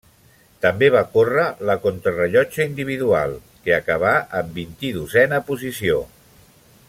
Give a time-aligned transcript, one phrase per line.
[0.65, 6.05] També va córrer la contrarellotge individual, que acabà en vint-i-dosena posició.